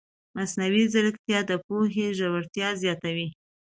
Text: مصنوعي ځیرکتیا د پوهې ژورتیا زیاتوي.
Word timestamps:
مصنوعي 0.35 0.83
ځیرکتیا 0.93 1.39
د 1.49 1.51
پوهې 1.65 2.07
ژورتیا 2.19 2.69
زیاتوي. 2.81 3.27